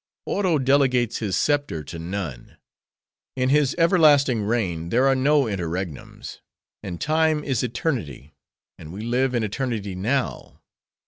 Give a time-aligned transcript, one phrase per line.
[0.25, 2.57] Oro delegates his scepter to none;
[3.35, 6.39] in his everlasting reign there are no interregnums;
[6.81, 8.33] and Time is Eternity;
[8.79, 10.59] and we live in Eternity now.